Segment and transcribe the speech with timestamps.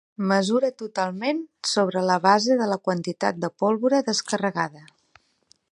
[0.29, 1.43] Mesura totalment
[1.73, 4.85] sobre la base de la quantitat de pólvora descarregada.